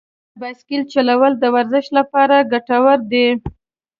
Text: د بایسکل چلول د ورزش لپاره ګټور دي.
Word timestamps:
د 0.03 0.03
بایسکل 0.41 0.81
چلول 0.93 1.33
د 1.39 1.43
ورزش 1.55 1.85
لپاره 1.97 2.35
ګټور 2.51 2.99
دي. 3.11 3.27